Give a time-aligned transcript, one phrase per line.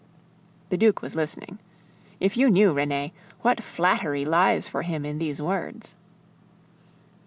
[0.69, 1.59] (The Duke was listening.
[2.19, 5.93] If you knew, Renee, what flattery lies for him in these words.)